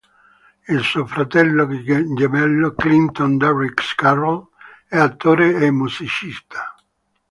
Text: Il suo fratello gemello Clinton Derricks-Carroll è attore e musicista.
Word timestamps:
Il 0.67 0.81
suo 0.81 1.05
fratello 1.05 1.67
gemello 1.79 2.73
Clinton 2.73 3.37
Derricks-Carroll 3.37 4.47
è 4.87 4.97
attore 4.97 5.53
e 5.63 5.69
musicista. 5.69 6.73